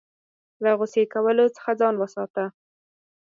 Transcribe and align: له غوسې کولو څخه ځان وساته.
له 0.63 0.69
غوسې 0.77 1.03
کولو 1.13 1.45
څخه 1.55 1.71
ځان 1.79 1.95
وساته. 1.97 2.45